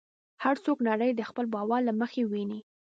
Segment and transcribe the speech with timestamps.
[0.43, 2.59] هر څوک نړۍ د خپل باور له مخې ویني.